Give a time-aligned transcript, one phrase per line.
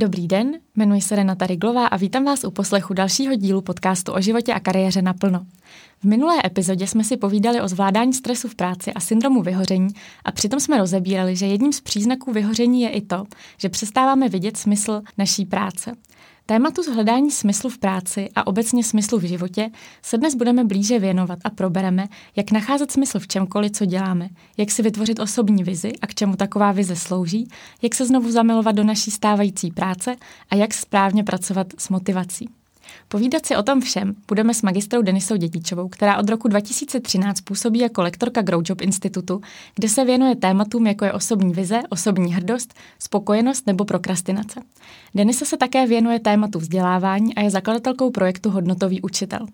[0.00, 4.20] Dobrý den, jmenuji se Renata Riglová a vítám vás u poslechu dalšího dílu podcastu o
[4.20, 5.46] životě a kariéře naplno.
[6.00, 9.88] V minulé epizodě jsme si povídali o zvládání stresu v práci a syndromu vyhoření
[10.24, 13.24] a přitom jsme rozebírali, že jedním z příznaků vyhoření je i to,
[13.56, 15.94] že přestáváme vidět smysl naší práce.
[16.50, 19.70] Tématu zhledání smyslu v práci a obecně smyslu v životě
[20.02, 24.70] se dnes budeme blíže věnovat a probereme, jak nacházet smysl v čemkoliv, co děláme, jak
[24.70, 27.48] si vytvořit osobní vizi a k čemu taková vize slouží,
[27.82, 30.16] jak se znovu zamilovat do naší stávající práce
[30.50, 32.57] a jak správně pracovat s motivací.
[33.10, 37.78] Povídat si o tom všem budeme s magistrou Denisou Dětičovou, která od roku 2013 působí
[37.78, 39.40] jako lektorka Growjob Institutu,
[39.74, 44.60] kde se věnuje tématům, jako je osobní vize, osobní hrdost, spokojenost nebo prokrastinace.
[45.14, 49.46] Denisa se také věnuje tématu vzdělávání a je zakladatelkou projektu Hodnotový učitel.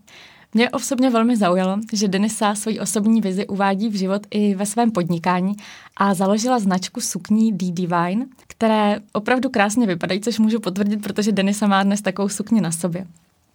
[0.54, 4.90] Mě osobně velmi zaujalo, že Denisa svoji osobní vizi uvádí v život i ve svém
[4.90, 5.54] podnikání
[5.96, 11.66] a založila značku sukní D Divine, které opravdu krásně vypadají, což můžu potvrdit, protože Denisa
[11.66, 13.06] má dnes takovou sukni na sobě.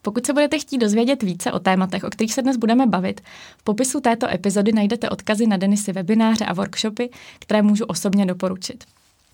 [0.02, 3.22] Pokud se budete chtít dozvědět více o tématech, o kterých se dnes budeme bavit,
[3.58, 8.84] v popisu této epizody najdete odkazy na Denisy webináře a workshopy, které můžu osobně doporučit.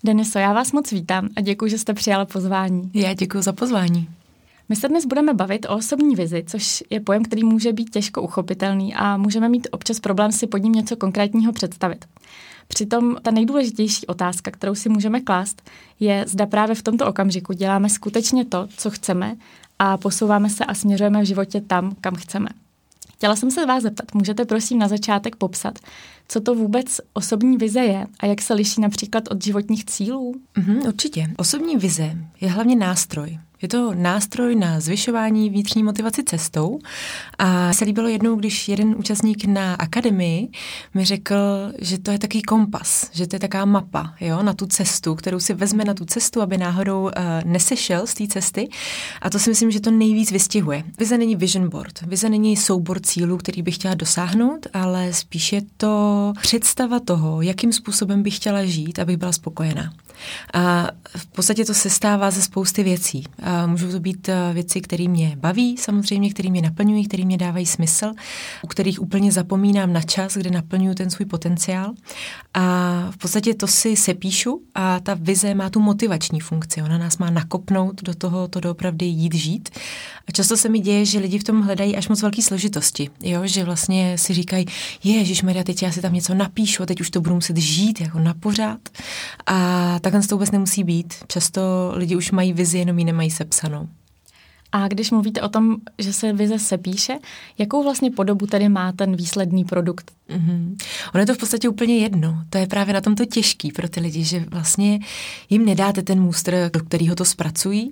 [0.04, 2.90] Deniso, já vás moc vítám a děkuji, že jste přijala pozvání.
[2.94, 4.08] Já děkuji za pozvání.
[4.68, 8.22] My se dnes budeme bavit o osobní vizi, což je pojem, který může být těžko
[8.22, 12.04] uchopitelný a můžeme mít občas problém si pod ním něco konkrétního představit.
[12.68, 15.70] Přitom ta nejdůležitější otázka, kterou si můžeme klást,
[16.00, 19.36] je, zda právě v tomto okamžiku děláme skutečně to, co chceme
[19.78, 22.48] a posouváme se a směřujeme v životě tam, kam chceme.
[23.14, 25.78] Chtěla jsem se vás zeptat, můžete prosím na začátek popsat,
[26.28, 30.34] co to vůbec osobní vize je a jak se liší například od životních cílů?
[30.56, 31.26] Mm, určitě.
[31.36, 36.78] Osobní vize je hlavně nástroj, je to nástroj na zvyšování vnitřní motivaci cestou
[37.38, 40.48] a se líbilo jednou, když jeden účastník na akademii
[40.94, 41.36] mi řekl,
[41.78, 45.40] že to je takový kompas, že to je taková mapa jo, na tu cestu, kterou
[45.40, 47.10] si vezme na tu cestu, aby náhodou uh,
[47.44, 48.68] nesešel z té cesty
[49.22, 50.84] a to si myslím, že to nejvíc vystihuje.
[50.98, 56.15] Vize není vision board, vize není soubor cílů, který bych chtěla dosáhnout, ale spíše to
[56.42, 59.92] představa toho, jakým způsobem bych chtěla žít, abych byla spokojená.
[60.54, 63.24] A v podstatě to se stává ze spousty věcí.
[63.42, 67.38] A můžou to být eh, věci, které mě baví, samozřejmě, které mě naplňují, které mě
[67.38, 68.12] dávají smysl,
[68.62, 71.92] u kterých úplně zapomínám na čas, kde naplňuju ten svůj potenciál.
[72.54, 72.62] A
[73.10, 76.82] v podstatě to si sepíšu a ta vize má tu motivační funkci.
[76.82, 79.68] Ona nás má nakopnout do toho, to doopravdy jít žít.
[80.28, 83.10] A často se mi děje, že lidi v tom hledají až moc velké složitosti.
[83.20, 83.40] Jo?
[83.44, 84.66] Že vlastně si říkají,
[85.04, 88.00] Ježíš Maria, teď já si tam něco napíšu a teď už to budu muset žít
[88.00, 88.80] jako na pořád.
[89.46, 91.14] A takhle to vůbec nemusí být.
[91.28, 93.88] Často lidi už mají vizi, jenom ji nemají sepsanou.
[94.72, 97.18] A když mluvíte o tom, že se vize sepíše,
[97.58, 100.12] jakou vlastně podobu tedy má ten výsledný produkt?
[100.30, 100.76] Mm-hmm.
[101.14, 102.42] Ono je to v podstatě úplně jedno.
[102.50, 104.98] To je právě na tom to těžký pro ty lidi, že vlastně
[105.50, 107.90] jim nedáte ten můstr, do kterého to zpracují,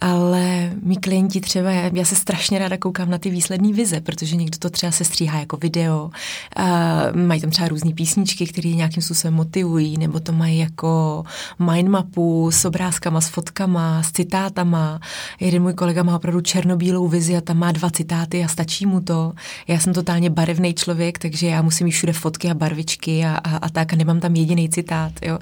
[0.00, 4.58] ale my klienti třeba, já, se strašně ráda koukám na ty výsledné vize, protože někdo
[4.58, 6.10] to třeba se stříhá jako video,
[6.56, 11.24] a mají tam třeba různé písničky, které nějakým způsobem motivují, nebo to mají jako
[11.58, 15.00] mindmapu s obrázkama, s fotkama, s citátama.
[15.40, 19.00] Jeden můj kolega má opravdu černobílou vizi a tam má dva citáty a stačí mu
[19.00, 19.32] to.
[19.68, 23.56] Já jsem totálně barevný člověk, takže já musím mít všude fotky a barvičky a, a,
[23.56, 25.12] a tak a nemám tam jediný citát.
[25.22, 25.38] Jo.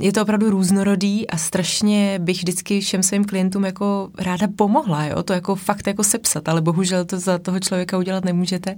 [0.00, 5.22] Je to opravdu různorodý a strašně bych vždycky všem svým klientům jako ráda pomohla, jo.
[5.22, 8.76] to jako fakt jako sepsat, ale bohužel to za toho člověka udělat nemůžete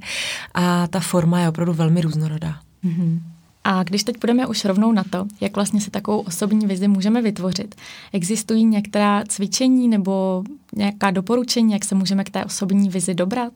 [0.55, 2.59] a ta forma je opravdu velmi různorodá.
[2.85, 3.21] Mm-hmm.
[3.65, 7.23] A když teď půjdeme už rovnou na to, jak vlastně si takovou osobní vizi můžeme
[7.23, 7.75] vytvořit,
[8.13, 10.45] existují některá cvičení nebo
[10.77, 13.53] nějaká doporučení, jak se můžeme k té osobní vizi dobrat?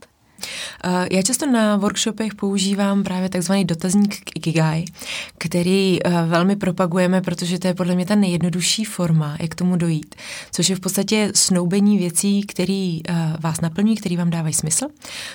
[0.85, 4.85] Eh, já často na workshopech používám právě takzvaný dotazník Ikigai,
[5.39, 10.15] který eh, velmi propagujeme, protože to je podle mě ta nejjednodušší forma, jak tomu dojít.
[10.53, 14.87] Což je v podstatě snoubení věcí, které eh, vás naplňují, které vám dávají smysl,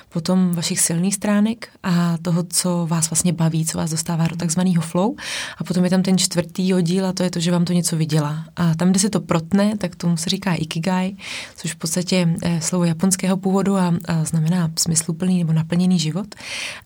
[0.10, 4.82] potom vašich silných stránek a toho, co vás vlastně baví, co vás dostává do takzvaného
[4.82, 5.16] flow.
[5.58, 7.98] A potom je tam ten čtvrtý oddíl a to je to, že vám to něco
[7.98, 8.46] vydělá.
[8.56, 11.16] A tam, kde se to protne, tak tomu se říká Ikigai,
[11.56, 16.36] což v podstatě slovo japonského původu a, a znamená smysl smysluplný nebo naplněný život.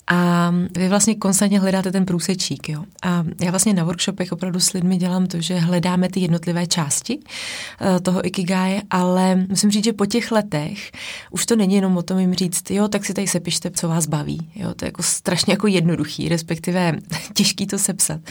[0.07, 2.69] A vy vlastně konstantně hledáte ten průsečík.
[2.69, 2.83] Jo?
[3.01, 7.17] A já vlastně na workshopech opravdu s lidmi dělám to, že hledáme ty jednotlivé části
[7.17, 10.91] uh, toho ikigai, ale musím říct, že po těch letech
[11.31, 14.07] už to není jenom o tom jim říct, jo, tak si tady sepište, co vás
[14.07, 14.49] baví.
[14.55, 14.73] Jo?
[14.73, 16.95] To je jako strašně jako jednoduchý, respektive
[17.33, 18.21] těžký to sepsat.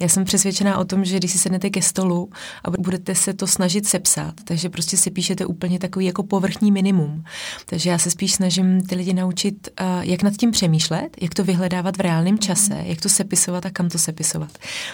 [0.00, 2.30] Já jsem přesvědčená o tom, že když si sednete ke stolu
[2.64, 7.24] a budete se to snažit sepsat, takže prostě si píšete úplně takový jako povrchní minimum.
[7.66, 11.34] Takže já se spíš snažím ty lidi na naučit, uh, jak nad tím přemýšlet, jak
[11.34, 14.50] to vyhledávat v reálném čase, jak to sepisovat a kam to sepisovat.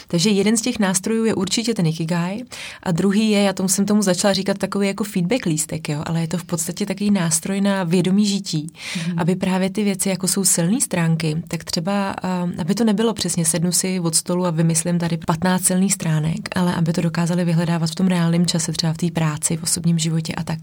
[0.08, 2.42] Takže jeden z těch nástrojů je určitě ten Ikigai
[2.82, 6.20] a druhý je, já tomu jsem tomu začala říkat takový jako feedback lístek, jo, ale
[6.20, 8.66] je to v podstatě takový nástroj na vědomí žití,
[9.08, 9.18] mm.
[9.18, 13.44] aby právě ty věci, jako jsou silné stránky, tak třeba, uh, aby to nebylo přesně
[13.44, 17.90] sednu si od stolu a vymyslím tady 15 silných stránek, ale aby to dokázali vyhledávat
[17.90, 20.58] v tom reálném čase, třeba v té práci, v osobním životě a tak.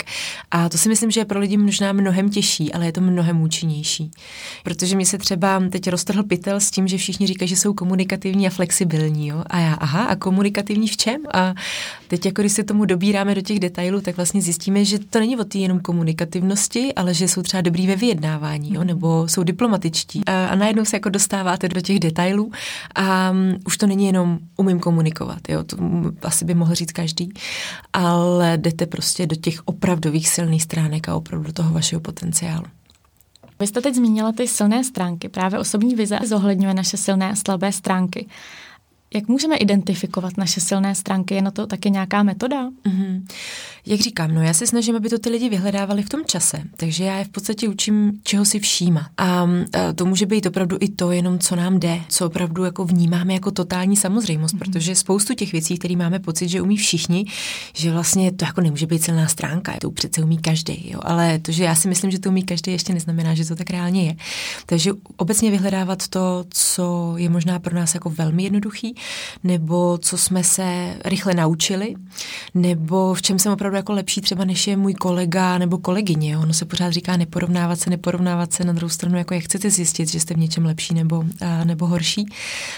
[0.51, 3.42] A to si myslím, že je pro lidi možná mnohem těžší, ale je to mnohem
[3.42, 3.58] účinnější.
[4.63, 8.47] Protože mi se třeba teď roztrhl pytel s tím, že všichni říkají, že jsou komunikativní
[8.47, 9.27] a flexibilní.
[9.27, 9.44] Jo?
[9.47, 11.21] A já, aha, a komunikativní v čem?
[11.33, 11.53] A
[12.07, 15.38] teď, jako když se tomu dobíráme do těch detailů, tak vlastně zjistíme, že to není
[15.38, 18.83] o té jenom komunikativnosti, ale že jsou třeba dobrý ve vyjednávání, jo?
[18.83, 20.21] nebo jsou diplomatičtí.
[20.25, 22.51] A, a najednou se jako dostáváte do těch detailů
[22.95, 25.63] a um, už to není jenom umím komunikovat, jo?
[25.63, 25.77] to
[26.23, 27.29] asi by mohl říct každý,
[27.94, 32.65] ale jdete prostě do těch opravdových silných stránek a opravdu toho vašeho potenciálu.
[33.59, 35.29] Vy jste teď zmínila ty silné stránky.
[35.29, 38.27] Právě osobní vize zohledňuje naše silné a slabé stránky.
[39.13, 41.35] Jak můžeme identifikovat naše silné stránky?
[41.35, 42.69] Je na to taky nějaká metoda?
[42.69, 43.25] Mm-hmm.
[43.85, 47.03] Jak říkám, no já se snažím, aby to ty lidi vyhledávali v tom čase, takže
[47.03, 49.06] já je v podstatě učím, čeho si všímat.
[49.17, 49.47] A, a
[49.95, 53.51] to může být opravdu i to, jenom co nám jde, co opravdu jako vnímáme jako
[53.51, 54.59] totální samozřejmost, mm-hmm.
[54.59, 57.25] protože spoustu těch věcí, které máme pocit, že umí všichni,
[57.73, 61.51] že vlastně to jako nemůže být silná stránka, to přece umí každý, jo, ale to,
[61.51, 64.15] že já si myslím, že to umí každý, ještě neznamená, že to tak reálně je.
[64.65, 68.95] Takže obecně vyhledávat to, co je možná pro nás jako velmi jednoduchý,
[69.44, 71.96] nebo co jsme se rychle naučili,
[72.54, 76.38] nebo v čem jsem opravdu jako lepší třeba než je můj kolega nebo kolegyně.
[76.38, 80.10] Ono se pořád říká neporovnávat se, neporovnávat se na druhou stranu, jako jak chcete zjistit,
[80.10, 82.25] že jste v něčem lepší nebo, a, nebo horší.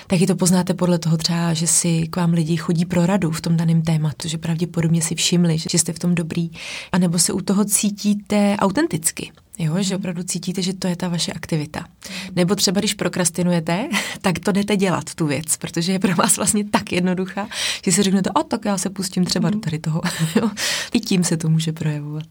[0.07, 3.41] Taky to poznáte podle toho třeba, že si k vám lidi chodí pro radu v
[3.41, 6.51] tom daném tématu, že pravděpodobně si všimli, že jste v tom dobrý,
[6.91, 9.31] a nebo se u toho cítíte autenticky.
[9.59, 11.85] Jo, že opravdu cítíte, že to je ta vaše aktivita.
[12.35, 13.89] Nebo třeba, když prokrastinujete,
[14.21, 17.47] tak to jdete dělat, tu věc, protože je pro vás vlastně tak jednoduchá,
[17.85, 20.01] že si řeknete, o tak já se pustím třeba do tady toho.
[20.93, 22.25] I tím se to může projevovat.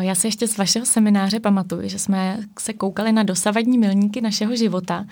[0.00, 4.56] Já si ještě z vašeho semináře pamatuju, že jsme se koukali na dosavadní milníky našeho
[4.56, 5.06] života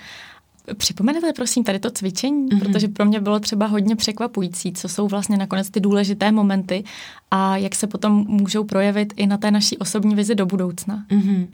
[0.77, 2.59] Připomenete prosím tady to cvičení, mm-hmm.
[2.59, 6.83] protože pro mě bylo třeba hodně překvapující, co jsou vlastně nakonec ty důležité momenty
[7.31, 11.05] a jak se potom můžou projevit i na té naší osobní vizi do budoucna.
[11.09, 11.47] Mm-hmm.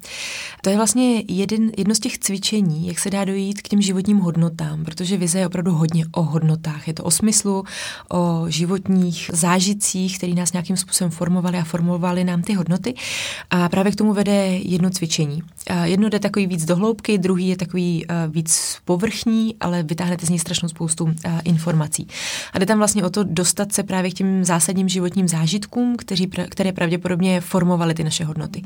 [0.62, 4.18] To je vlastně jeden, jedno z těch cvičení, jak se dá dojít k těm životním
[4.18, 6.88] hodnotám, protože vize je opravdu hodně o hodnotách.
[6.88, 7.64] Je to o smyslu,
[8.12, 12.94] o životních zážitcích, které nás nějakým způsobem formovali a formovali nám ty hodnoty.
[13.50, 15.42] A právě k tomu vede jedno cvičení.
[15.84, 18.78] Jedno jde takový víc do hloubky, druhý je takový víc
[19.08, 21.14] povrchní, ale vytáhnete z něj strašnou spoustu
[21.44, 22.08] informací.
[22.54, 26.30] A jde tam vlastně o to dostat se právě k těm zásadním životním zážitkům, kteří,
[26.50, 28.62] které pravděpodobně formovaly ty naše hodnoty.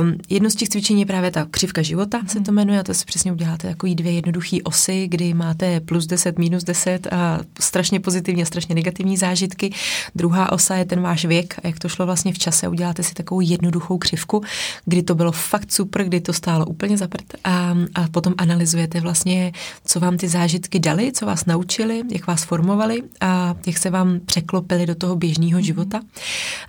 [0.00, 2.94] Um, jedno z těch cvičení je právě ta křivka života, se to jmenuje, a to
[2.94, 8.00] si přesně uděláte takový dvě jednoduché osy, kdy máte plus 10, minus 10 a strašně
[8.00, 9.72] pozitivní a strašně negativní zážitky.
[10.14, 12.68] Druhá osa je ten váš věk a jak to šlo vlastně v čase.
[12.68, 14.42] Uděláte si takovou jednoduchou křivku,
[14.84, 19.43] kdy to bylo fakt super, kdy to stálo úplně zaprt a, a potom analyzujete vlastně,
[19.84, 24.20] co vám ty zážitky dali, co vás naučili, jak vás formovali a jak se vám
[24.20, 26.00] překlopili do toho běžného života.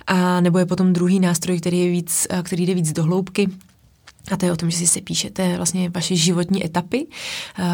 [0.06, 3.48] A nebo je potom druhý nástroj, který, je víc, který jde víc do hloubky,
[4.30, 7.06] a to je o tom, že si se píšete vlastně vaše životní etapy.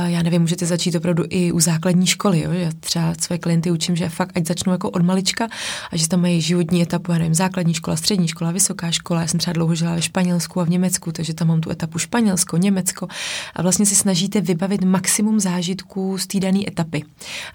[0.07, 2.41] Já nevím, můžete začít opravdu i u základní školy.
[2.41, 2.53] Jo?
[2.53, 5.49] Já třeba své klienty učím, že fakt ať začnou jako od malička
[5.93, 9.21] a že tam mají životní etapu, já nevím, základní škola, střední škola, vysoká škola.
[9.21, 11.99] Já jsem třeba dlouho žila ve Španělsku a v Německu, takže tam mám tu etapu
[11.99, 13.09] Španělsko, Německo
[13.55, 17.05] a vlastně si snažíte vybavit maximum zážitků z té dané etapy.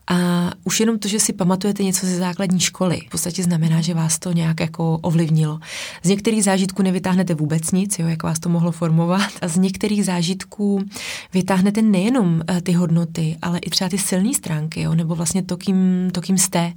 [0.08, 3.94] A už jenom to, že si pamatujete něco ze základní školy, v podstatě znamená, že
[3.94, 5.60] vás to nějak jako ovlivnilo.
[6.04, 10.06] Z některých zážitků nevytáhnete vůbec nic, jo, jak vás to mohlo formovat a z některých
[10.06, 10.84] zážitků
[11.34, 15.58] vytáhnete nejenom eh, ty hodnoty, ale i třeba ty silné stránky, jo, nebo vlastně to
[15.58, 16.74] kým, to, kým jste.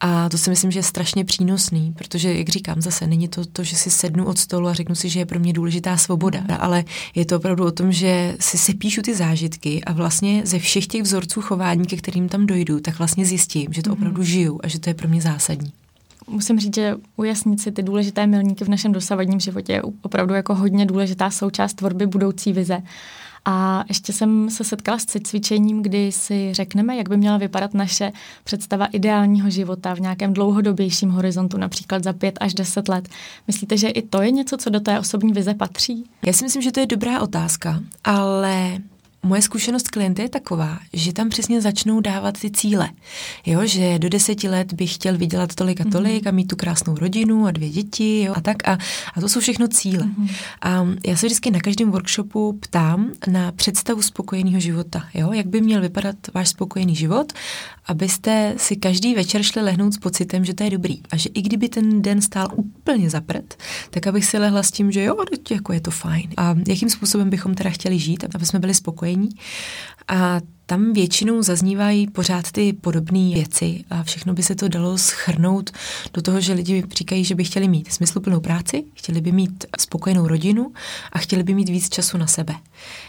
[0.00, 3.64] A to si myslím, že je strašně přínosný, protože, jak říkám, zase není to to,
[3.64, 6.84] že si sednu od stolu a řeknu si, že je pro mě důležitá svoboda, ale
[7.14, 11.02] je to opravdu o tom, že si sepíšu ty zážitky a vlastně ze všech těch
[11.02, 13.98] vzorců chování, ke kterým tam dojdu, tak vlastně zjistím, že to mhm.
[13.98, 15.72] opravdu žiju a že to je pro mě zásadní
[16.30, 20.54] musím říct, že ujasnit si ty důležité milníky v našem dosavadním životě je opravdu jako
[20.54, 22.82] hodně důležitá součást tvorby budoucí vize.
[23.44, 28.12] A ještě jsem se setkala s cvičením, kdy si řekneme, jak by měla vypadat naše
[28.44, 33.08] představa ideálního života v nějakém dlouhodobějším horizontu, například za pět až deset let.
[33.46, 36.04] Myslíte, že i to je něco, co do té osobní vize patří?
[36.26, 38.78] Já si myslím, že to je dobrá otázka, ale
[39.22, 42.88] moje zkušenost klienta je taková, že tam přesně začnou dávat ty cíle.
[43.46, 46.28] Jo, že do deseti let bych chtěl vydělat tolik a tolik mm-hmm.
[46.28, 48.68] a mít tu krásnou rodinu a dvě děti jo, a tak.
[48.68, 48.78] A,
[49.14, 50.04] a to jsou všechno cíle.
[50.04, 50.30] Mm-hmm.
[50.62, 55.04] A já se vždycky na každém workshopu ptám na představu spokojeného života.
[55.14, 57.32] Jo, jak by měl vypadat váš spokojený život,
[57.86, 61.00] abyste si každý večer šli lehnout s pocitem, že to je dobrý.
[61.10, 63.56] A že i kdyby ten den stál úplně zapřed,
[63.90, 65.16] tak abych si lehla s tím, že jo,
[65.50, 66.30] jako je to fajn.
[66.36, 69.28] A jakým způsobem bychom teda chtěli žít, aby jsme byli spokojení.
[70.08, 75.70] A tam většinou zaznívají pořád ty podobné věci a všechno by se to dalo schrnout
[76.14, 80.26] do toho, že lidi říkají, že by chtěli mít smysluplnou práci, chtěli by mít spokojenou
[80.26, 80.72] rodinu
[81.12, 82.54] a chtěli by mít víc času na sebe.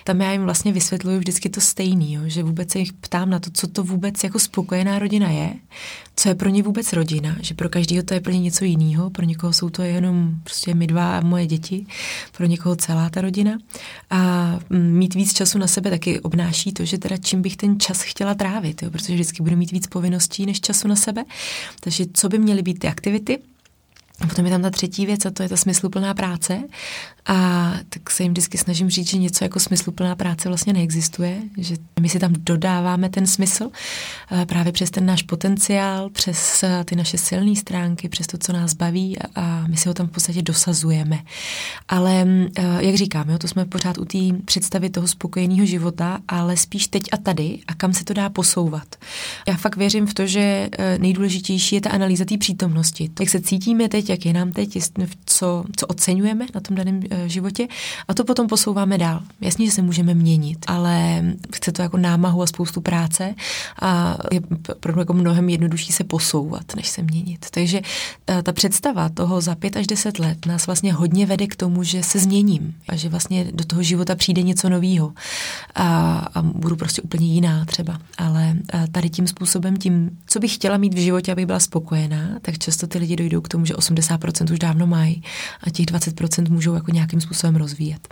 [0.04, 3.40] Tam já jim vlastně vysvětluju vždycky to stejný, jo, že vůbec se jich ptám na
[3.40, 5.54] to, co to vůbec jako spokojená rodina je,
[6.16, 9.26] co je pro ně vůbec rodina, že pro každého to je plně něco jiného, pro
[9.26, 11.86] někoho jsou to jenom prostě my dva a moje děti,
[12.38, 13.58] pro někoho celá ta rodina.
[14.10, 18.02] A mít víc času na sebe taky obnáší to, že teda čím bych ten čas
[18.02, 21.26] chtěla trávit, jo, protože vždycky budu mít víc povinností než času na sebe.
[21.80, 23.40] Takže co by měly být ty aktivity?
[24.22, 26.64] A potom je tam ta třetí věc a to je ta smysluplná práce.
[27.26, 31.76] A tak se jim vždycky snažím říct, že něco jako smysluplná práce vlastně neexistuje, že
[32.00, 33.70] my si tam dodáváme ten smysl
[34.46, 39.18] právě přes ten náš potenciál, přes ty naše silné stránky, přes to, co nás baví
[39.36, 41.20] a my si ho tam v podstatě dosazujeme.
[41.88, 42.28] Ale
[42.80, 47.04] jak říkám, jo, to jsme pořád u té představy toho spokojeného života, ale spíš teď
[47.12, 48.96] a tady a kam se to dá posouvat.
[49.48, 53.10] Já fakt věřím v to, že nejdůležitější je ta analýza té přítomnosti.
[53.20, 54.78] Jak se cítíme teď, jak je nám teď,
[55.26, 57.68] co, co oceňujeme na tom daném Eh, životě
[58.08, 59.22] a to potom posouváme dál.
[59.42, 61.24] Jasně, že se můžeme měnit, ale
[61.56, 63.36] chce to jako námahu a spoustu práce
[63.82, 64.42] a je
[64.80, 67.46] pro jako mnohem jednodušší se posouvat, než se měnit.
[67.52, 67.82] Takže
[68.26, 71.56] ta, eh, ta představa toho za pět až deset let nás vlastně hodně vede k
[71.56, 75.14] tomu, že se změním a že vlastně do toho života přijde něco nového
[75.76, 78.00] a, a budu prostě úplně jiná třeba.
[78.18, 82.40] Ale eh, tady tím způsobem, tím, co bych chtěla mít v životě, abych byla spokojená,
[82.42, 84.01] tak často ty lidi dojdou k tomu, že 80%
[84.52, 85.24] už dávno mají
[85.64, 88.08] a těch 20% můžou jako nějak nějakým způsobem rozvíjet.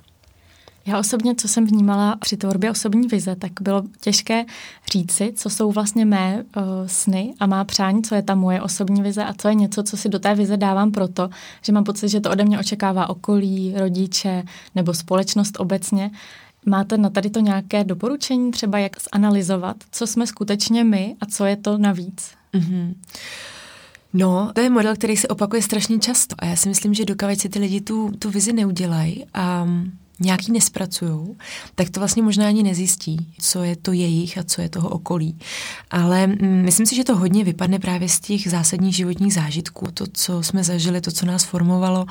[0.86, 4.46] Já osobně, co jsem vnímala při tvorbě osobní vize, tak bylo těžké
[4.92, 9.02] říci, co jsou vlastně mé uh, sny a má přání, co je ta moje osobní
[9.02, 11.30] vize a co je něco, co si do té vize dávám proto,
[11.62, 14.44] že mám pocit, že to ode mě očekává okolí, rodiče
[14.76, 16.12] nebo společnost obecně.
[16.66, 21.46] Máte na tady to nějaké doporučení, třeba jak zanalizovat, co jsme skutečně my a co
[21.46, 22.32] je to navíc?
[22.54, 22.94] Mm-hmm.
[24.14, 27.40] No, to je model, který se opakuje strašně často a já si myslím, že dokávat
[27.40, 29.68] si ty lidi tu, tu vizi neudělají a
[30.20, 31.36] nějaký nespracují,
[31.76, 35.38] tak to vlastně možná ani nezjistí, co je to jejich a co je toho okolí.
[35.92, 40.06] Ale mm, myslím si, že to hodně vypadne právě z těch zásadních životních zážitků, to,
[40.14, 42.06] co jsme zažili, to, co nás formovalo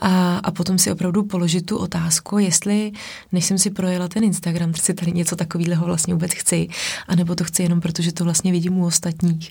[0.00, 2.92] a, a potom si opravdu položit tu otázku, jestli,
[3.32, 6.68] než jsem si projela ten Instagram, si tady něco takového vlastně vůbec chci,
[7.08, 9.50] anebo to chci jenom proto, že to vlastně vidím u ostatních.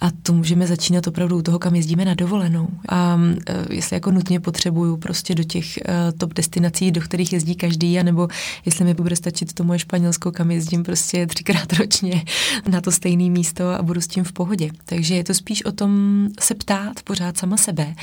[0.00, 2.68] A to můžeme začínat opravdu u toho, kam jezdíme na dovolenou.
[2.88, 7.40] A e, jestli jako nutně potřebuju prostě do těch e, top destinací, do kterých je
[7.44, 8.28] jezdí každý, anebo
[8.64, 12.24] jestli mi bude stačit to moje Španělsko, kam jezdím prostě třikrát ročně
[12.68, 14.70] na to stejné místo a budu s tím v pohodě.
[14.84, 17.94] Takže je to spíš o tom se ptát pořád sama sebe,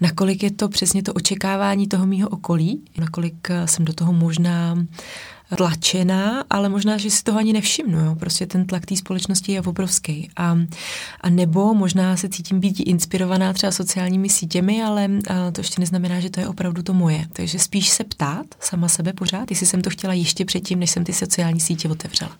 [0.00, 4.76] nakolik je to přesně to očekávání toho mýho okolí, nakolik jsem do toho možná
[5.56, 7.98] tlačená, ale možná, že si toho ani nevšimnu.
[8.04, 8.14] Jo?
[8.14, 10.30] Prostě ten tlak té společnosti je obrovský.
[10.36, 10.58] A,
[11.20, 15.08] a nebo možná se cítím být inspirovaná třeba sociálními sítěmi, ale
[15.52, 17.26] to ještě neznamená, že to je opravdu to moje.
[17.32, 21.04] Takže spíš se ptát sama sebe pořád, jestli jsem to chtěla ještě předtím, než jsem
[21.04, 22.36] ty sociální sítě otevřela.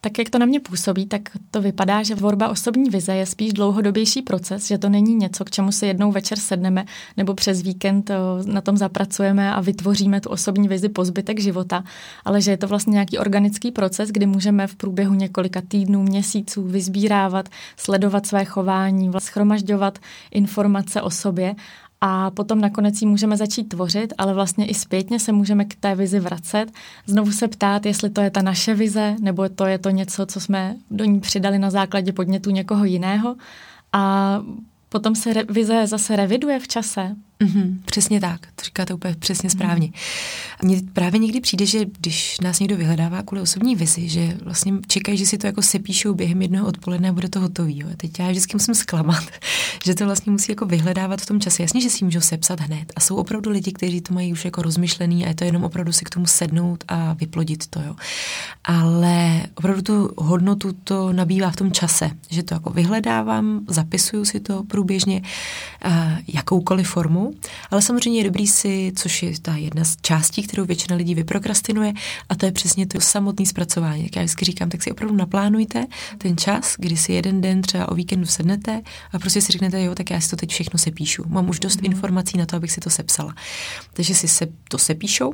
[0.00, 3.52] Tak jak to na mě působí, tak to vypadá, že tvorba osobní vize je spíš
[3.52, 6.84] dlouhodobější proces, že to není něco, k čemu si jednou večer sedneme
[7.16, 8.10] nebo přes víkend
[8.44, 11.84] na tom zapracujeme a vytvoříme tu osobní vizi po zbytek života,
[12.24, 16.62] ale že je to vlastně nějaký organický proces, kdy můžeme v průběhu několika týdnů, měsíců
[16.62, 19.98] vyzbírávat, sledovat své chování, schromažďovat
[20.30, 21.54] informace o sobě
[22.00, 25.94] a potom nakonec ji můžeme začít tvořit, ale vlastně i zpětně se můžeme k té
[25.94, 26.66] vizi vracet,
[27.06, 30.40] znovu se ptát, jestli to je ta naše vize, nebo to je to něco, co
[30.40, 33.36] jsme do ní přidali na základě podnětu někoho jiného.
[33.92, 34.42] A
[34.88, 37.16] potom se re- vize zase reviduje v čase.
[37.40, 39.90] Mm-hmm, přesně tak, to říkáte úplně přesně správně.
[40.62, 45.18] Mně právě někdy přijde, že když nás někdo vyhledává kvůli osobní vizi, že vlastně čekají,
[45.18, 47.78] že si to jako sepíšou během jednoho odpoledne a bude to hotový.
[47.78, 47.88] Jo.
[47.96, 49.24] Teď já vždycky musím zklamat,
[49.84, 51.62] že to vlastně musí jako vyhledávat v tom čase.
[51.62, 52.92] Jasně, že si můžou sepsat hned.
[52.96, 55.92] A jsou opravdu lidi, kteří to mají už jako rozmyšlený a je to jenom opravdu
[55.92, 57.80] si k tomu sednout a vyplodit to.
[57.80, 57.96] Jo.
[58.64, 64.40] Ale opravdu tu hodnotu to nabývá v tom čase, že to jako vyhledávám, zapisuju si
[64.40, 65.22] to průběžně
[65.84, 65.92] uh,
[66.28, 67.27] jakoukoliv formu
[67.70, 71.92] ale samozřejmě je dobrý si, což je ta jedna z částí, kterou většina lidí vyprokrastinuje,
[72.28, 74.02] a to je přesně to samotné zpracování.
[74.02, 75.86] Jak já vždycky říkám, tak si opravdu naplánujte
[76.18, 78.82] ten čas, kdy si jeden den třeba o víkendu sednete
[79.12, 81.24] a prostě si řeknete, jo, tak já si to teď všechno sepíšu.
[81.26, 81.84] Mám už dost mm.
[81.84, 83.34] informací na to, abych si to sepsala.
[83.92, 85.32] Takže si se, to sepíšou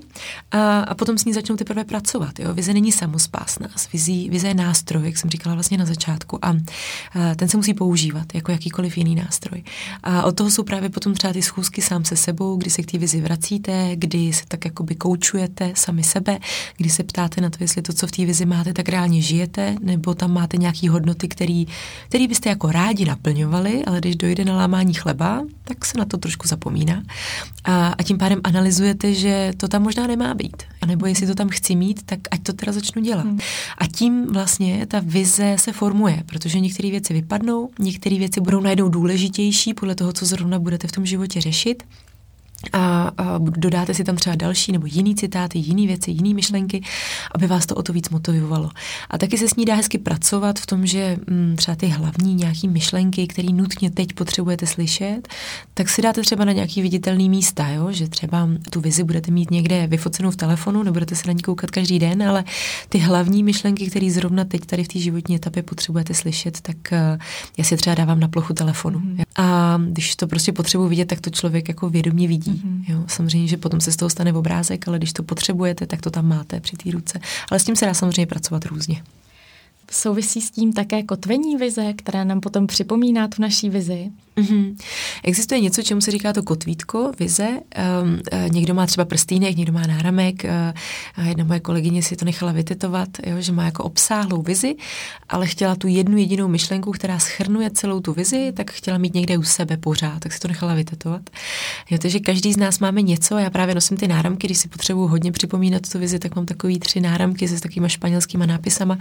[0.51, 2.39] a, a potom s ní začnou teprve pracovat.
[2.39, 2.55] Jo.
[2.55, 3.69] Vize není samospásná.
[3.93, 6.55] Vizí, vize je nástroj, jak jsem říkala vlastně na začátku, a, a
[7.37, 9.63] ten se musí používat jako jakýkoliv jiný nástroj.
[10.03, 12.91] A od toho jsou právě potom třeba ty schůzky sám se sebou, kdy se k
[12.91, 16.39] té vizi vracíte, kdy se tak jakoby koučujete sami sebe,
[16.77, 19.77] kdy se ptáte na to, jestli to, co v té vizi máte, tak reálně žijete,
[19.81, 21.67] nebo tam máte nějaké hodnoty, který,
[22.09, 26.19] který byste jako rádi naplňovali, ale když dojde na lámání chleba, tak se na to
[26.19, 27.03] trošku zapomíná.
[27.65, 30.63] A, a tím pádem analyzujete, že to tam možná nemá být.
[30.81, 33.25] A nebo jestli to tam chci mít, tak ať to teda začnu dělat.
[33.25, 33.39] Hmm.
[33.79, 38.89] A tím vlastně ta vize se formuje, protože některé věci vypadnou, některé věci budou najednou
[38.89, 41.85] důležitější podle toho, co zrovna budete v tom životě řešit болит,
[42.73, 46.83] a, a dodáte si tam třeba další nebo jiný citáty, jiné věci, jiné myšlenky,
[47.35, 48.71] aby vás to o to víc motivovalo.
[49.11, 51.87] A taky se s ní dá hezky pracovat v tom, že m, mm, třeba ty
[51.87, 55.29] hlavní nějaké myšlenky, které nutně teď potřebujete slyšet,
[55.75, 57.93] tak si dáte třeba na nějaký viditelný místa, jo?
[57.93, 61.71] že třeba tu vizi budete mít někde vyfocenou v telefonu, nebudete se na ní koukat
[61.71, 62.45] každý den, ale
[62.89, 66.99] ty hlavní myšlenky, které zrovna teď tady v té životní etapě potřebujete slyšet, tak uh,
[67.59, 68.99] já si třeba dávám na plochu telefonu.
[68.99, 69.21] Mm.
[69.37, 72.54] A když to prostě potřebuji vidět, tak to člověk jako vědomě vidí.
[72.55, 72.85] Mm-hmm.
[72.89, 76.11] Jo, samozřejmě, že potom se z toho stane obrázek, ale když to potřebujete, tak to
[76.11, 77.21] tam máte při té ruce.
[77.51, 79.03] Ale s tím se dá samozřejmě pracovat různě.
[79.95, 84.11] Souvisí s tím také kotvení vize, které nám potom připomíná tu naší vizi?
[84.37, 84.77] Mm-hmm.
[85.23, 87.49] Existuje něco, čemu se říká to kotvítko, vize.
[87.49, 90.45] Um, někdo má třeba prstýnek, někdo má náramek.
[91.19, 94.77] Uh, jedna moje kolegyně si to nechala vytetovat, jo, že má jako obsáhlou vizi,
[95.29, 99.39] ale chtěla tu jednu jedinou myšlenku, která schrnuje celou tu vizi, tak chtěla mít někde
[99.39, 101.31] u sebe pořád, tak si to nechala vytetovat.
[101.91, 103.39] Jo, takže každý z nás máme něco.
[103.39, 106.79] Já právě nosím ty náramky, když si potřebuji hodně připomínat tu vizi, tak mám takový
[106.79, 108.99] tři náramky se s takovými španělskými nápisama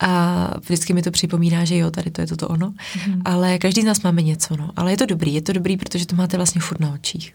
[0.00, 0.27] a
[0.60, 2.70] vždycky mi to připomíná, že jo, tady to je toto ono.
[2.70, 3.22] Mm-hmm.
[3.24, 4.56] Ale každý z nás máme něco.
[4.56, 7.32] No ale je to dobrý, je to dobrý, protože to máte vlastně furt na očích.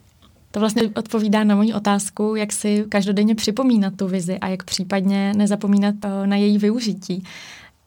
[0.51, 5.33] To vlastně odpovídá na moji otázku, jak si každodenně připomínat tu vizi a jak případně
[5.33, 7.23] nezapomínat eh, na její využití.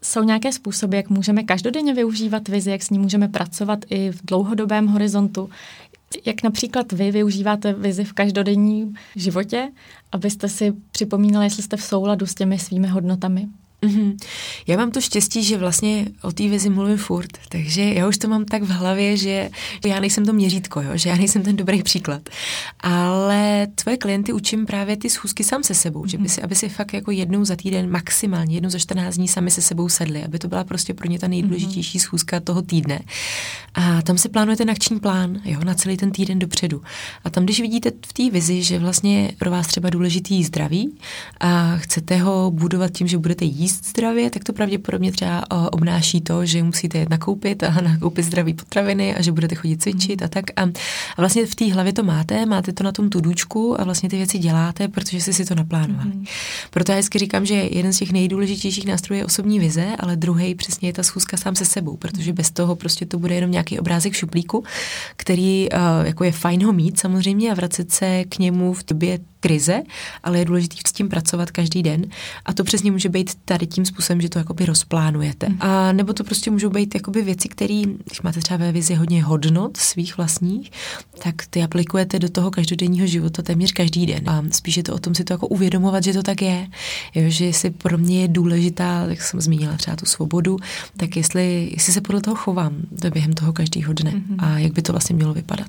[0.03, 4.21] Jsou nějaké způsoby, jak můžeme každodenně využívat vizi, jak s ní můžeme pracovat i v
[4.25, 5.51] dlouhodobém horizontu?
[6.25, 9.69] Jak například vy využíváte vizi v každodenním životě,
[10.12, 13.49] abyste si připomínali, jestli jste v souladu s těmi svými hodnotami?
[13.83, 14.17] Mm-hmm.
[14.67, 18.29] Já mám to štěstí, že vlastně o té vizi mluvím furt, takže já už to
[18.29, 19.51] mám tak v hlavě, že
[19.87, 20.91] já nejsem to měřítko, jo?
[20.95, 22.29] že já nejsem ten dobrý příklad.
[22.81, 26.11] Ale tvoje klienty učím právě ty schůzky sám se sebou, mm-hmm.
[26.11, 26.29] že by mhm.
[26.29, 29.62] si, aby si fakt jako jednou za týden, maximálně jednou za 14 dní sami se
[29.62, 32.03] sebou sedli, aby to byla prostě pro ně ta nejdůležitější mm-hmm.
[32.03, 33.01] schůzka toho týdne.
[33.75, 36.83] A tam si plánujete akční plán, jo, na celý ten týden dopředu.
[37.25, 40.99] A tam, když vidíte v té vizi, že vlastně pro vás třeba důležitý zdraví
[41.41, 45.70] a chcete ho budovat tím, že budete jíst jíst zdravě, tak to pravděpodobně třeba eh,
[45.70, 50.22] obnáší to, že musíte jet nakoupit a nakoupit zdraví potraviny a že budete chodit cvičit
[50.22, 50.44] a tak.
[50.57, 50.62] A,
[51.16, 54.16] a vlastně v té hlavě to máte, máte to na tom tudučku a vlastně ty
[54.16, 56.11] věci děláte, protože jste si to naplánovali.
[56.11, 56.24] Mm.
[56.70, 60.55] Proto já vždycky říkám, že jeden z těch nejdůležitějších nástrojů je osobní vize, ale druhý
[60.55, 63.79] přesně je ta schůzka sám se sebou, protože bez toho prostě to bude jenom nějaký
[63.79, 64.64] obrázek v šuplíku,
[65.16, 69.18] který uh, jako je fajn ho mít samozřejmě a vracet se k němu v době
[69.47, 69.83] krize,
[70.23, 72.07] ale je důležité s tím pracovat každý den.
[72.45, 75.49] A to přesně může být tady tím způsobem, že to jakoby rozplánujete.
[75.49, 75.57] Mm.
[75.61, 79.23] A nebo to prostě můžou být jakoby věci, které, když máte třeba ve vizi hodně
[79.23, 80.71] hodnot svých vlastních,
[81.23, 84.29] tak ty aplikujete do toho každodenního života téměř každý den.
[84.29, 86.67] A spíš je to o tom si to jako uvědomovat, že to tak je.
[87.15, 90.59] Jo, že jestli pro mě je důležitá, jak jsem zmínila třeba tu svobodu,
[90.97, 92.77] tak jestli, jestli se podle toho chovám
[93.13, 94.37] během toho každého dne mm-hmm.
[94.39, 95.67] a jak by to vlastně mělo vypadat.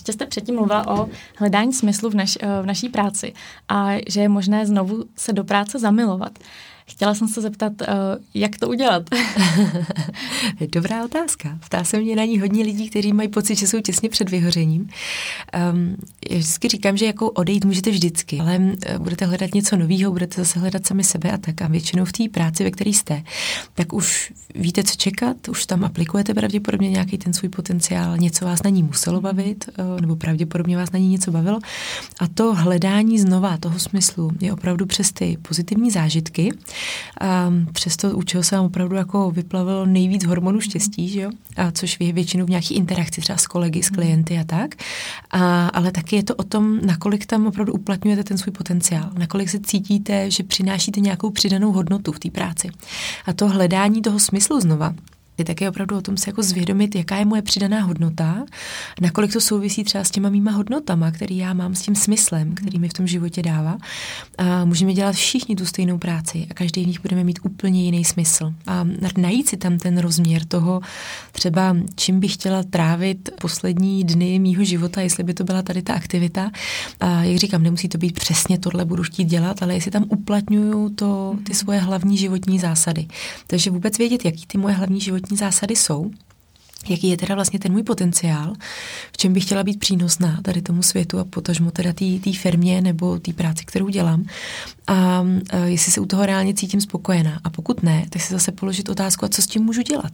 [0.00, 3.32] Ještě jste předtím mluvila o hledání smyslu v, naš, v naší práci
[3.68, 6.38] a že je možné znovu se do práce zamilovat.
[6.90, 7.86] Chtěla jsem se zeptat, uh,
[8.34, 9.02] jak to udělat?
[10.72, 11.58] Dobrá otázka.
[11.66, 14.88] Ptá se mě na ní hodně lidí, kteří mají pocit, že jsou těsně před vyhořením.
[15.72, 15.96] Um,
[16.30, 20.40] já vždycky říkám, že jako odejít můžete vždycky, ale uh, budete hledat něco nového, budete
[20.40, 21.62] zase hledat sami sebe a tak.
[21.62, 23.22] A většinou v té práci, ve které jste,
[23.74, 28.62] tak už víte, co čekat, už tam aplikujete pravděpodobně nějaký ten svůj potenciál, něco vás
[28.62, 31.58] na ní muselo bavit, uh, nebo pravděpodobně vás na ní něco bavilo.
[32.20, 36.52] A to hledání znova toho smyslu je opravdu přes ty pozitivní zážitky,
[37.20, 41.30] a přesto u čeho se vám opravdu jako vyplavilo nejvíc hormonů štěstí, že jo?
[41.56, 44.74] A což je většinou v nějaký interakci třeba s kolegy, s klienty a tak.
[45.30, 49.48] A, ale taky je to o tom, nakolik tam opravdu uplatňujete ten svůj potenciál, nakolik
[49.48, 52.70] se cítíte, že přinášíte nějakou přidanou hodnotu v té práci.
[53.26, 54.94] A to hledání toho smyslu znova,
[55.40, 58.44] Je také opravdu o tom se jako zvědomit, jaká je moje přidaná hodnota,
[59.00, 62.78] nakolik to souvisí třeba s těma mýma hodnotama, který já mám s tím smyslem, který
[62.78, 63.78] mi v tom životě dává.
[64.38, 68.04] A můžeme dělat všichni tu stejnou práci a každý z nich budeme mít úplně jiný
[68.04, 68.54] smysl.
[68.66, 70.80] A najít si tam ten rozměr toho,
[71.32, 75.94] třeba čím bych chtěla trávit poslední dny mýho života, jestli by to byla tady ta
[75.94, 76.50] aktivita.
[77.00, 80.88] A jak říkám, nemusí to být přesně tohle budu chtít dělat, ale jestli tam uplatňuju
[80.88, 83.06] to, ty svoje hlavní životní zásady.
[83.46, 86.10] Takže vůbec vědět, jaký ty moje hlavní životní zásady jsou,
[86.88, 88.54] jaký je teda vlastně ten můj potenciál,
[89.12, 93.18] v čem bych chtěla být přínosná tady tomu světu a potažmo teda té firmě nebo
[93.18, 94.24] té práci, kterou dělám
[94.86, 94.94] a,
[95.50, 97.40] a jestli se u toho reálně cítím spokojená.
[97.44, 100.12] A pokud ne, tak si zase položit otázku, a co s tím můžu dělat.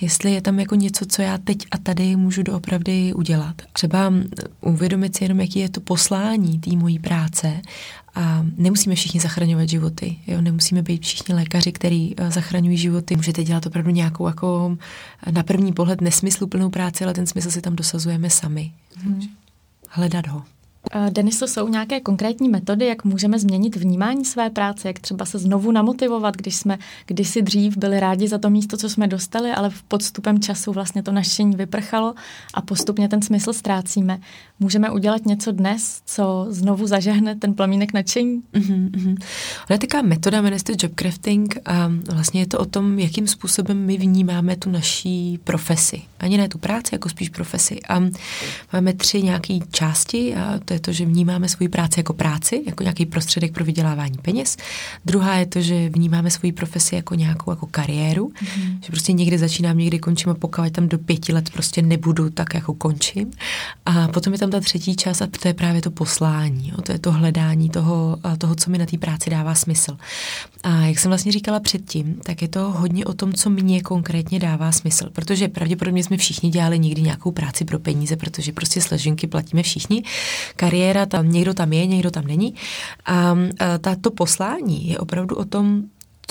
[0.00, 3.62] Jestli je tam jako něco, co já teď a tady můžu doopravdy udělat.
[3.72, 4.12] Třeba
[4.60, 7.60] uvědomit si jenom, jaký je to poslání té mojí práce
[8.18, 10.16] a nemusíme všichni zachraňovat životy.
[10.26, 10.40] Jo?
[10.40, 13.16] Nemusíme být všichni lékaři, kteří uh, zachraňují životy.
[13.16, 14.76] Můžete dělat opravdu nějakou jako
[15.30, 18.72] na první pohled nesmysluplnou práci, ale ten smysl si tam dosazujeme sami.
[18.96, 19.20] Hmm.
[19.88, 20.42] Hledat ho.
[21.10, 25.72] Deniso, jsou nějaké konkrétní metody, jak můžeme změnit vnímání své práce, jak třeba se znovu
[25.72, 29.82] namotivovat, když jsme kdysi dřív byli rádi za to místo, co jsme dostali, ale v
[29.82, 32.14] podstupem času vlastně to naštění vyprchalo
[32.54, 34.18] a postupně ten smysl ztrácíme.
[34.60, 38.42] Můžeme udělat něco dnes, co znovu zažehne ten plamínek nadšení?
[38.54, 39.16] Mm-hmm.
[39.70, 43.86] Ona je taková metoda, jmenuje se jobcrafting a vlastně je to o tom, jakým způsobem
[43.86, 46.02] my vnímáme tu naší profesi.
[46.20, 47.80] Ani ne tu práci, jako spíš profesi.
[47.88, 48.02] A
[48.72, 52.82] máme tři nějaké části a to je to, že vnímáme svoji práci jako práci, jako
[52.82, 54.56] nějaký prostředek pro vydělávání peněz.
[55.04, 58.78] Druhá je to, že vnímáme svoji profesi jako nějakou jako kariéru, mm-hmm.
[58.84, 62.54] že prostě někde začínám, někdy končím a pokud tam do pěti let prostě nebudu, tak
[62.54, 63.30] jako končím.
[63.86, 66.92] A potom je tam ta třetí část a to je právě to poslání, jo, to
[66.92, 69.96] je to hledání toho, toho, co mi na té práci dává smysl.
[70.62, 74.38] A jak jsem vlastně říkala předtím, tak je to hodně o tom, co mě konkrétně
[74.38, 79.26] dává smysl, protože pravděpodobně jsme všichni dělali někdy nějakou práci pro peníze, protože prostě sleženky
[79.26, 80.02] platíme všichni
[80.58, 82.54] kariéra, tam někdo tam je, někdo tam není.
[83.06, 85.82] A, a tato poslání je opravdu o tom,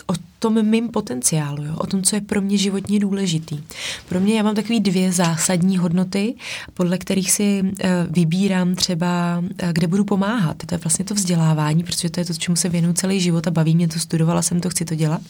[0.08, 1.76] o tom mým potenciálu, jo?
[1.78, 3.63] o tom, co je pro mě životně důležitý.
[4.10, 6.36] Pro mě já mám takové dvě zásadní hodnoty,
[6.73, 7.69] podle kterých si uh,
[8.10, 10.58] vybírám třeba, uh, kde budu pomáhat.
[10.65, 13.52] To je vlastně to vzdělávání, protože to je to, čemu se věnuju celý život a
[13.52, 15.21] baví mě to, studovala jsem to, chci to dělat.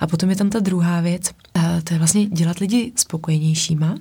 [0.00, 3.98] A potom je tam ta druhá věc, uh, to je vlastně dělat lidi spokojenějšíma, uh,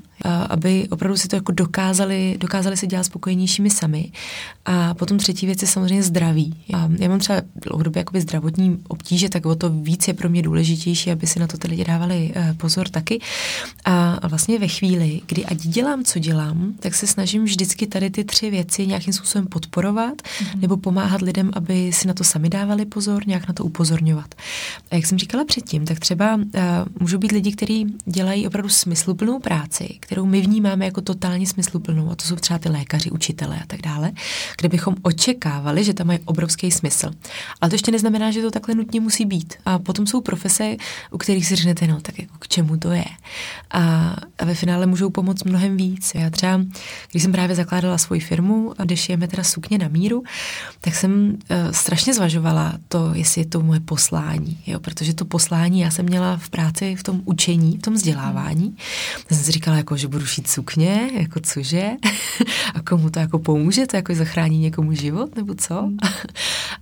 [0.50, 4.12] aby opravdu si to jako dokázali, dokázali si dělat spokojenějšími sami.
[4.66, 6.56] A potom třetí věc je samozřejmě zdraví.
[6.68, 10.42] Já, já mám třeba dlouhodobě zdravotní obtíže, tak o to víc je pro mě mě
[10.42, 13.20] důležitější, aby si na to ty lidi dávali eh, pozor taky.
[13.86, 18.24] A vlastně ve chvíli, kdy ať dělám, co dělám, tak se snažím vždycky tady ty
[18.24, 20.62] tři věci nějakým způsobem podporovat mm-hmm.
[20.62, 24.36] nebo pomáhat lidem, aby si na to sami dávali pozor, nějak na to upozorňovat.
[24.92, 26.42] A jak jsem říkala předtím, tak třeba uh,
[27.00, 32.16] můžou být lidi, kteří dělají opravdu smysluplnou práci, kterou my vnímáme jako totálně smysluplnou, a
[32.16, 34.12] to jsou třeba ty lékaři, učitelé a tak dále,
[34.58, 37.12] kde bychom očekávali, že tam mají obrovský smysl.
[37.62, 39.54] Ale to ještě neznamená, že to takhle nutně musí být.
[39.66, 40.76] A potom jsou profese,
[41.12, 43.06] u kterých si řeknete, no tak jako k čemu to je.
[43.72, 46.12] A, a ve finále můžou pomoct mnohem víc.
[46.16, 46.62] Já třeba,
[47.12, 50.24] když jsem právě zakládala svoji firmu, a když jeme teda sukně na míru,
[50.82, 55.80] tak jsem uh, strašně zvažovala to, jestli je to moje poslání, jo, protože to poslání
[55.80, 58.76] já jsem měla v práci, v tom učení, v tom vzdělávání.
[59.30, 61.90] Já jsem si říkala, jako, že budu šít sukně, jako cože,
[62.74, 65.82] a komu to jako pomůže, to jako zachrání někomu život, nebo co?
[65.82, 65.98] Hmm.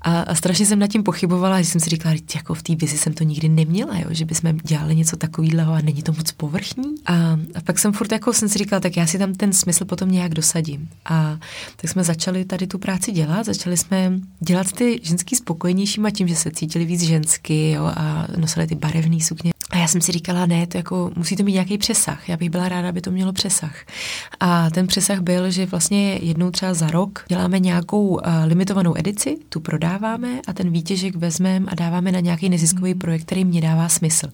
[0.01, 2.97] A, a strašně jsem nad tím pochybovala, že jsem si říkala, jako v té vizi
[2.97, 6.95] jsem to nikdy neměla, jo, že bychom dělali něco takového a není to moc povrchní.
[7.05, 7.13] A,
[7.55, 10.11] a pak jsem furt jako jsem si říkala, tak já si tam ten smysl potom
[10.11, 10.89] nějak dosadím.
[11.05, 11.39] A
[11.75, 16.35] tak jsme začali tady tu práci dělat, začali jsme dělat ty ženský spokojenějšíma tím, že
[16.35, 19.52] se cítili víc žensky jo, a nosili ty barevné sukně.
[19.73, 22.29] A já jsem si říkala, ne, to jako musí to mít nějaký přesah.
[22.29, 23.75] Já bych byla ráda, aby to mělo přesah.
[24.39, 29.37] A ten přesah byl, že vlastně jednou třeba za rok děláme nějakou uh, limitovanou edici,
[29.49, 33.89] tu prodáváme a ten výtěžek vezmeme a dáváme na nějaký neziskový projekt, který mě dává
[33.89, 34.27] smysl.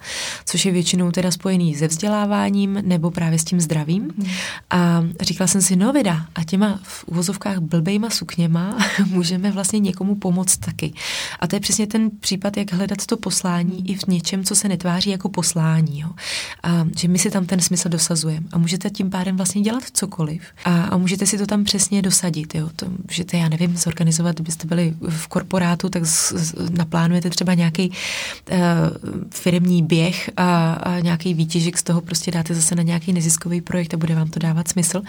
[0.45, 4.01] Což je většinou teda spojený se vzděláváním nebo právě s tím zdravím.
[4.17, 4.27] Hmm.
[4.69, 10.15] A říkala jsem si, no vida, a těma v uvozovkách blbejma sukněma můžeme vlastně někomu
[10.15, 10.93] pomoct taky.
[11.39, 14.67] A to je přesně ten případ, jak hledat to poslání i v něčem, co se
[14.67, 15.99] netváří jako poslání.
[15.99, 16.09] Jo.
[16.63, 18.45] A že my si tam ten smysl dosazujeme.
[18.51, 20.41] A můžete tím pádem vlastně dělat cokoliv.
[20.65, 22.55] A, a můžete si to tam přesně dosadit.
[22.55, 22.69] Jo.
[22.75, 27.89] To můžete, já nevím, zorganizovat, kdybyste byli v korporátu, tak z, z, naplánujete třeba nějaký
[27.89, 28.57] uh,
[29.31, 33.93] firmní běh a, a nějaký výtěžek z toho prostě dáte zase na nějaký neziskový projekt
[33.93, 35.01] a bude vám to dávat smysl.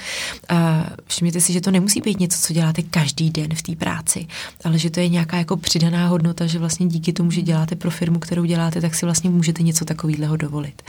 [0.49, 4.27] A všimněte si, že to nemusí být něco, co děláte každý den v té práci,
[4.65, 7.91] ale že to je nějaká jako přidaná hodnota, že vlastně díky tomu, že děláte pro
[7.91, 10.83] firmu, kterou děláte, tak si vlastně můžete něco takového takovýhleho dovolit.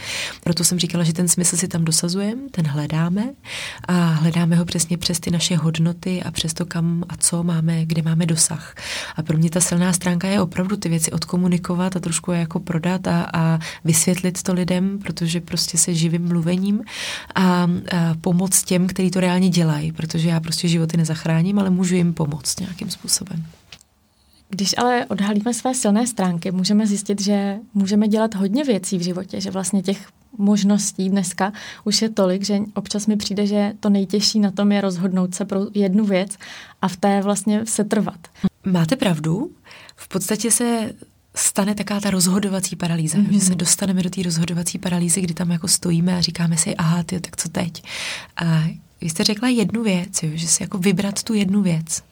[0.43, 3.29] Proto jsem říkala, že ten smysl si tam dosazujeme, ten hledáme
[3.87, 7.85] a hledáme ho přesně přes ty naše hodnoty a přes to, kam a co máme,
[7.85, 8.75] kde máme dosah.
[9.15, 12.59] A pro mě ta silná stránka je opravdu ty věci odkomunikovat a trošku je jako
[12.59, 16.81] prodat a, a vysvětlit to lidem, protože prostě se živím mluvením
[17.35, 17.67] a, a
[18.21, 22.59] pomoct těm, kteří to reálně dělají, protože já prostě životy nezachráním, ale můžu jim pomoct
[22.59, 23.45] nějakým způsobem.
[24.51, 29.41] Když ale odhalíme své silné stránky, můžeme zjistit, že můžeme dělat hodně věcí v životě,
[29.41, 34.39] že vlastně těch možností dneska už je tolik, že občas mi přijde, že to nejtěžší
[34.39, 36.37] na tom je rozhodnout se pro jednu věc
[36.81, 38.19] a v té vlastně se trvat.
[38.65, 39.51] Máte pravdu.
[39.95, 40.93] V podstatě se
[41.35, 43.31] stane taká ta rozhodovací paralýza, mm-hmm.
[43.31, 47.03] že se dostaneme do té rozhodovací paralýzy, kdy tam jako stojíme a říkáme si, aha,
[47.03, 47.83] ty, tak co teď?
[48.35, 48.63] A
[49.01, 52.03] vy jste řekla jednu věc, jo, že si jako vybrat tu jednu věc.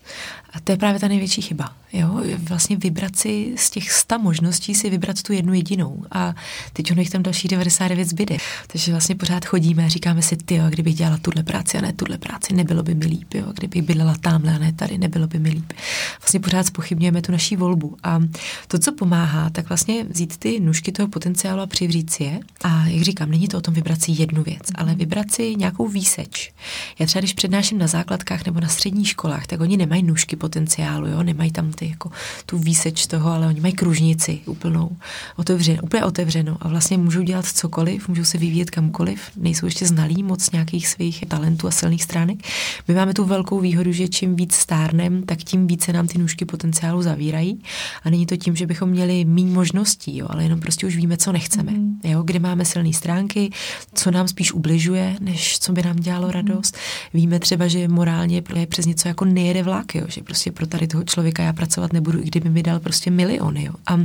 [0.53, 1.71] A to je právě ta největší chyba.
[1.93, 2.21] Jo?
[2.37, 6.05] Vlastně vybrat si z těch sta možností si vybrat tu jednu jedinou.
[6.11, 6.35] A
[6.73, 8.37] teď ono jich tam další 99 zbyde.
[8.67, 12.17] Takže vlastně pořád chodíme a říkáme si, ty, kdybych dělala tuhle práci a ne tuhle
[12.17, 13.33] práci, nebylo by mi líp.
[13.33, 13.45] Jo?
[13.53, 15.73] Kdybych bydlela tamhle a ne tady, nebylo by mi líp.
[16.21, 17.97] Vlastně pořád spochybňujeme tu naší volbu.
[18.03, 18.19] A
[18.67, 22.39] to, co pomáhá, tak vlastně vzít ty nůžky toho potenciálu a přivřít si je.
[22.63, 25.87] A jak říkám, není to o tom vybrat si jednu věc, ale vybrat si nějakou
[25.87, 26.51] výseč.
[26.99, 31.07] Já třeba, když přednáším na základkách nebo na středních školách, tak oni nemají nůžky potenciálu,
[31.07, 31.23] jo?
[31.23, 32.11] nemají tam ty, jako,
[32.45, 34.97] tu výseč toho, ale oni mají kružnici úplnou,
[35.35, 40.23] otevřenou, úplně otevřenou a vlastně můžou dělat cokoliv, můžou se vyvíjet kamkoliv, nejsou ještě znalí
[40.23, 42.39] moc nějakých svých talentů a silných stránek.
[42.87, 46.45] My máme tu velkou výhodu, že čím víc stárnem, tak tím více nám ty nůžky
[46.45, 47.63] potenciálu zavírají
[48.03, 50.27] a není to tím, že bychom měli méně možností, jo?
[50.29, 51.99] ale jenom prostě už víme, co nechceme, mm.
[52.03, 52.23] jo?
[52.23, 53.49] kde máme silné stránky,
[53.93, 56.77] co nám spíš ubližuje, než co by nám dělalo radost.
[57.13, 60.05] Víme třeba, že morálně je přes něco jako nejede vlak, jo?
[60.07, 63.63] že prostě pro tady toho člověka já pracovat nebudu, i kdyby mi dal prostě miliony.
[63.63, 63.73] Jo.
[63.87, 63.99] A,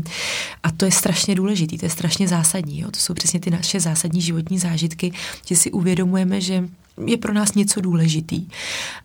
[0.62, 2.81] a to je strašně důležité, to je strašně zásadní.
[2.81, 2.90] Jo.
[2.90, 5.12] To jsou přesně ty naše zásadní životní zážitky,
[5.47, 6.64] že si uvědomujeme, že
[7.07, 8.47] je pro nás něco důležitý.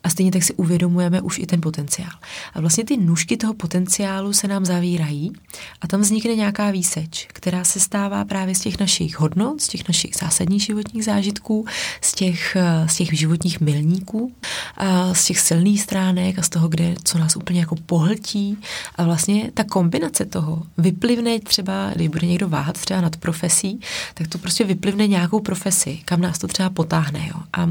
[0.04, 2.10] A stejně tak si uvědomujeme už i ten potenciál.
[2.54, 5.32] A vlastně ty nůžky toho potenciálu se nám zavírají
[5.80, 9.88] a tam vznikne nějaká výseč, která se stává právě z těch našich hodnot, z těch
[9.88, 11.66] našich zásadních životních zážitků,
[12.00, 14.32] z těch, z těch životních milníků,
[14.76, 18.58] a z těch silných stránek a z toho, kde, co nás úplně jako pohltí.
[18.96, 23.80] A vlastně ta kombinace toho vyplivne třeba, když bude někdo váhat třeba nad profesí,
[24.14, 27.26] tak to prostě vyplivne nějakou profesi, kam nás to třeba potáhne.
[27.28, 27.40] Jo.
[27.52, 27.68] A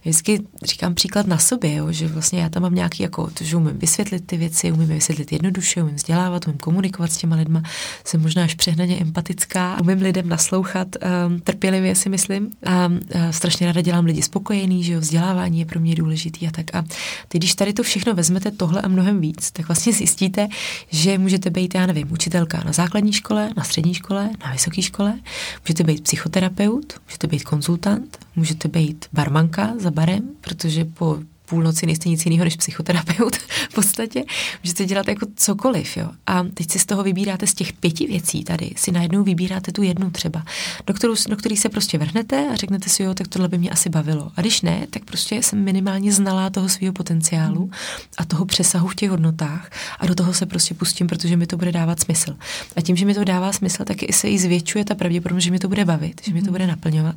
[0.00, 3.56] vždycky říkám příklad na sobě, jo, že vlastně já tam mám nějaký, jako, to, že
[3.56, 7.62] umím vysvětlit ty věci, umím vysvětlit jednoduše, umím vzdělávat, umím komunikovat s těma lidma,
[8.04, 12.50] jsem možná až přehnaně empatická, umím lidem naslouchat um, trpělivě, si myslím.
[12.66, 16.50] A uh, strašně ráda dělám lidi spokojený, že jo, vzdělávání je pro mě důležitý a
[16.50, 16.74] tak.
[16.74, 16.82] A
[17.28, 20.48] teď, když tady to všechno vezmete, tohle a mnohem víc, tak vlastně zjistíte,
[20.90, 25.18] že můžete být, já nevím, učitelka na základní škole, na střední škole, na vysoké škole,
[25.64, 31.18] můžete být psychoterapeut, můžete být konzultant, můžete být barman banka za barem, protože po
[31.48, 33.36] půlnoci nejste nic jiného než psychoterapeut
[33.70, 34.24] v podstatě.
[34.64, 36.10] Můžete dělat jako cokoliv, jo.
[36.26, 39.82] A teď si z toho vybíráte z těch pěti věcí tady, si najednou vybíráte tu
[39.82, 40.44] jednu třeba,
[40.86, 43.70] do, kterou, do který se prostě vrhnete a řeknete si, jo, tak tohle by mě
[43.70, 44.32] asi bavilo.
[44.36, 47.70] A když ne, tak prostě jsem minimálně znalá toho svého potenciálu
[48.18, 51.56] a toho přesahu v těch hodnotách a do toho se prostě pustím, protože mi to
[51.56, 52.36] bude dávat smysl.
[52.76, 55.50] A tím, že mi to dává smysl, tak i se i zvětšuje ta pravděpodobnost, že
[55.50, 57.16] mi to bude bavit, že mi to bude naplňovat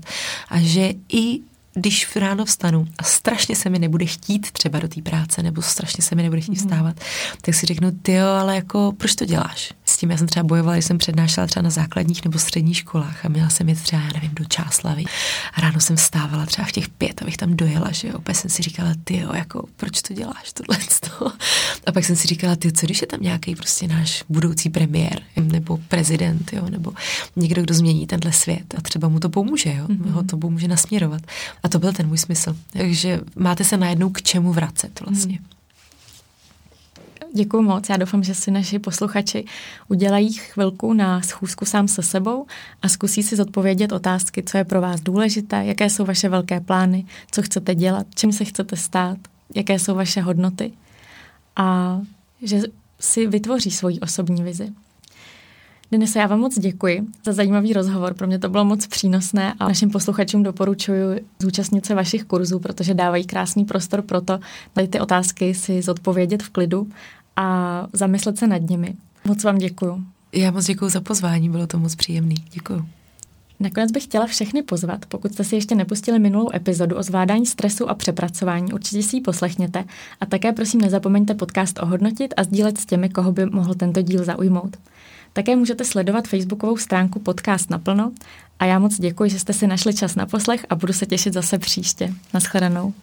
[0.50, 1.40] a že i
[1.74, 6.04] když ráno vstanu a strašně se mi nebude chtít třeba do té práce, nebo strašně
[6.04, 6.70] se mi nebude chtít mhm.
[6.70, 7.38] vstávat, mm.
[7.42, 9.74] tak si řeknu, ty jo, ale jako, proč to děláš?
[10.02, 13.30] Tím já jsem třeba bojovala, když jsem přednášela třeba na základních nebo středních školách a
[13.30, 15.04] měla jsem jít třeba, já nevím, do Čáslavy.
[15.54, 18.14] A ráno jsem vstávala třeba v těch pět, abych tam dojela, že jo.
[18.18, 20.78] Opět jsem si říkala, ty jo, jako, proč to děláš, tohle?
[21.86, 25.22] A pak jsem si říkala, ty co když je tam nějaký prostě náš budoucí premiér,
[25.36, 26.94] nebo prezident, jo, nebo
[27.36, 30.12] někdo, kdo změní tenhle svět a třeba mu to pomůže, jo, mm-hmm.
[30.12, 31.22] ho to pomůže nasměrovat.
[31.64, 32.56] A to byl ten můj smysl.
[32.74, 35.36] Takže máte se najednou k čemu vracet vlastně.
[35.36, 35.61] Hmm.
[37.34, 37.90] Děkuji moc.
[37.90, 39.46] Já doufám, že si naši posluchači
[39.88, 42.46] udělají chvilku na schůzku sám se sebou
[42.82, 47.06] a zkusí si zodpovědět otázky, co je pro vás důležité, jaké jsou vaše velké plány,
[47.32, 49.18] co chcete dělat, čím se chcete stát,
[49.56, 50.72] jaké jsou vaše hodnoty
[51.56, 52.00] a
[52.42, 52.62] že
[53.00, 54.70] si vytvoří svoji osobní vizi.
[55.92, 58.14] Denise, já vám moc děkuji za zajímavý rozhovor.
[58.14, 62.94] Pro mě to bylo moc přínosné a našim posluchačům doporučuji zúčastnit se vašich kurzů, protože
[62.94, 64.40] dávají krásný prostor pro to,
[64.74, 66.90] tady ty otázky si zodpovědět v klidu
[67.36, 68.94] a zamyslet se nad nimi.
[69.26, 70.04] Moc vám děkuji.
[70.34, 72.36] Já moc děkuji za pozvání, bylo to moc příjemný.
[72.52, 72.86] Děkuji.
[73.60, 77.90] Nakonec bych chtěla všechny pozvat, pokud jste si ještě nepustili minulou epizodu o zvládání stresu
[77.90, 79.84] a přepracování, určitě si ji poslechněte
[80.22, 84.24] a také prosím nezapomeňte podcast ohodnotit a sdílet s těmi, koho by mohl tento díl
[84.24, 84.78] zaujmout.
[85.34, 88.12] Také můžete sledovat facebookovou stránku Podcast naplno
[88.60, 91.34] a já moc děkuji, že jste si našli čas na poslech a budu se těšit
[91.34, 92.14] zase příště.
[92.34, 92.94] Naschledanou.